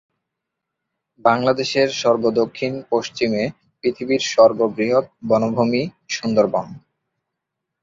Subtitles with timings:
[1.25, 3.43] বাংলাদেশের সর্ব দক্ষিণ-পশ্চিমে
[3.83, 5.81] পৃথিবীর সর্ব বৃহৎ বনভূমি
[6.09, 6.67] সুন্দরবন।